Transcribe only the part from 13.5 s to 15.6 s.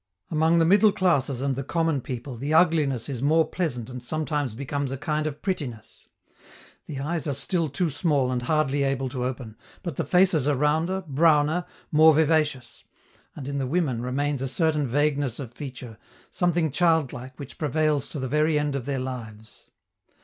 the women remains a certain vagueness of